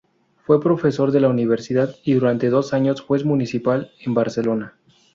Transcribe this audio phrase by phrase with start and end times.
[0.47, 4.79] Fue profesor de la universidad y, durante dos años, juez municipal en Barcelona.